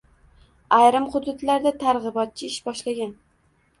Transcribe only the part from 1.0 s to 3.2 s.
hududlarda targ‘ibotchi ish boshlagan.